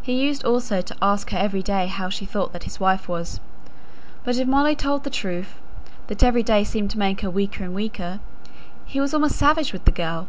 He 0.00 0.14
used 0.14 0.44
also 0.46 0.80
to 0.80 0.96
ask 1.02 1.28
her 1.28 1.36
every 1.36 1.62
day 1.62 1.88
how 1.88 2.08
she 2.08 2.24
thought 2.24 2.54
that 2.54 2.64
his 2.64 2.80
wife 2.80 3.06
was; 3.06 3.38
but 4.24 4.38
if 4.38 4.48
Molly 4.48 4.74
told 4.74 5.04
the 5.04 5.10
truth 5.10 5.56
that 6.06 6.22
every 6.24 6.42
day 6.42 6.64
seemed 6.64 6.90
to 6.92 6.98
make 6.98 7.20
her 7.20 7.28
weaker 7.28 7.64
and 7.64 7.74
weaker 7.74 8.20
he 8.86 8.98
was 8.98 9.12
almost 9.12 9.36
savage 9.36 9.74
with 9.74 9.84
the 9.84 9.92
girl. 9.92 10.26